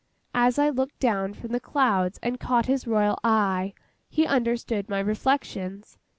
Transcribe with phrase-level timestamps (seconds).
[0.33, 3.75] As I looked down from the clouds and caught his royal eye,
[4.09, 5.99] he understood my reflections.